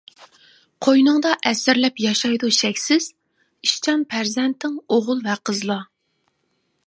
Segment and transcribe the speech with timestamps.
[0.85, 3.09] قوينۇڭدا ئەسىرلەپ ياشايدۇ شەكسىز،
[3.67, 5.79] ئىشچان پەرزەنتىڭ ئوغۇل ۋە قىزلا.